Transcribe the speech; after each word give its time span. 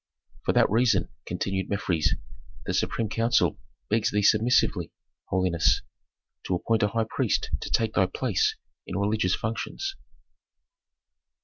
"For 0.45 0.53
that 0.53 0.67
reason," 0.67 1.09
continued 1.27 1.69
Mefres, 1.69 2.15
"the 2.65 2.73
supreme 2.73 3.07
council 3.07 3.59
begs 3.87 4.09
thee 4.09 4.23
submissively, 4.23 4.91
holiness, 5.25 5.83
to 6.45 6.55
appoint 6.55 6.81
a 6.81 6.87
high 6.87 7.05
priest 7.07 7.51
to 7.59 7.69
take 7.69 7.93
thy 7.93 8.07
place 8.07 8.55
in 8.87 8.97
religious 8.97 9.35
functions." 9.35 9.95